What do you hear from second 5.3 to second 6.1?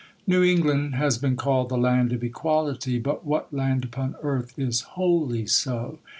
so?